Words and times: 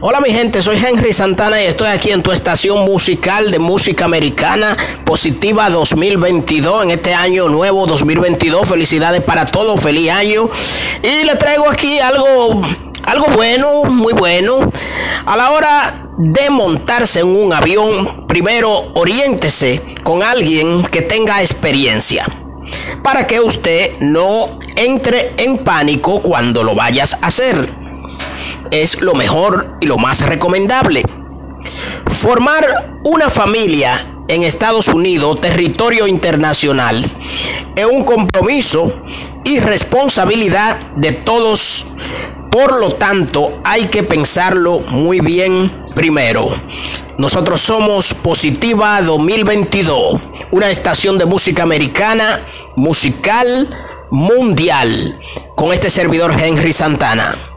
Hola 0.00 0.20
mi 0.20 0.32
gente, 0.32 0.60
soy 0.60 0.76
Henry 0.76 1.12
Santana 1.12 1.62
y 1.62 1.66
estoy 1.66 1.88
aquí 1.88 2.10
en 2.10 2.22
tu 2.22 2.32
estación 2.32 2.84
musical 2.84 3.50
de 3.50 3.58
música 3.58 4.04
americana 4.04 4.76
positiva 5.04 5.70
2022, 5.70 6.82
en 6.82 6.90
este 6.90 7.14
año 7.14 7.48
nuevo 7.48 7.86
2022. 7.86 8.68
Felicidades 8.68 9.22
para 9.22 9.46
todos, 9.46 9.80
feliz 9.80 10.10
año. 10.10 10.50
Y 11.02 11.24
le 11.24 11.36
traigo 11.36 11.68
aquí 11.70 12.00
algo, 12.00 12.60
algo 13.04 13.26
bueno, 13.34 13.84
muy 13.84 14.12
bueno. 14.14 14.70
A 15.26 15.36
la 15.36 15.50
hora 15.52 15.94
de 16.18 16.50
montarse 16.50 17.20
en 17.20 17.28
un 17.28 17.52
avión, 17.52 18.26
primero 18.26 18.70
oriéntese 18.94 19.80
con 20.02 20.22
alguien 20.22 20.82
que 20.82 21.02
tenga 21.02 21.40
experiencia 21.40 22.26
para 23.02 23.26
que 23.26 23.40
usted 23.40 23.92
no 24.00 24.58
entre 24.76 25.34
en 25.36 25.58
pánico 25.58 26.20
cuando 26.20 26.64
lo 26.64 26.74
vayas 26.74 27.14
a 27.14 27.26
hacer 27.28 27.83
es 28.82 29.00
lo 29.00 29.14
mejor 29.14 29.78
y 29.80 29.86
lo 29.86 29.98
más 29.98 30.26
recomendable. 30.26 31.04
Formar 32.06 33.00
una 33.04 33.30
familia 33.30 34.04
en 34.26 34.42
Estados 34.42 34.88
Unidos, 34.88 35.40
territorio 35.40 36.08
internacional, 36.08 37.04
es 37.76 37.84
un 37.84 38.02
compromiso 38.04 39.04
y 39.44 39.60
responsabilidad 39.60 40.76
de 40.96 41.12
todos. 41.12 41.86
Por 42.50 42.80
lo 42.80 42.92
tanto, 42.92 43.60
hay 43.64 43.86
que 43.86 44.02
pensarlo 44.02 44.80
muy 44.80 45.20
bien 45.20 45.70
primero. 45.94 46.48
Nosotros 47.16 47.60
somos 47.60 48.12
Positiva 48.12 49.00
2022, 49.02 50.20
una 50.50 50.68
estación 50.68 51.16
de 51.16 51.26
música 51.26 51.62
americana, 51.62 52.40
musical, 52.74 53.68
mundial, 54.10 55.20
con 55.54 55.72
este 55.72 55.90
servidor 55.90 56.34
Henry 56.40 56.72
Santana. 56.72 57.53